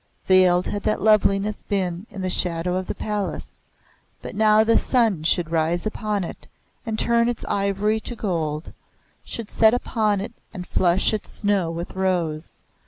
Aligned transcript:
Veiled 0.25 0.65
had 0.65 0.81
that 0.81 0.99
loveliness 1.03 1.61
been 1.69 2.07
in 2.09 2.23
the 2.23 2.29
shadow 2.31 2.75
of 2.75 2.87
the 2.87 2.95
palace; 2.95 3.61
but 4.19 4.33
now 4.33 4.63
the 4.63 4.75
sun 4.75 5.21
should 5.21 5.51
rise 5.51 5.85
upon 5.85 6.23
it 6.23 6.47
and 6.87 6.97
turn 6.97 7.29
its 7.29 7.45
ivory 7.45 7.99
to 7.99 8.15
gold, 8.15 8.73
should 9.23 9.51
set 9.51 9.75
upon 9.75 10.19
it 10.19 10.33
and 10.55 10.65
flush 10.65 11.13
its 11.13 11.29
snow 11.31 11.69
with 11.69 11.93
rose. 11.95 12.57